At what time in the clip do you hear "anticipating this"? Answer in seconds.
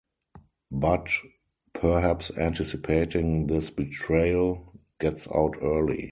2.35-3.69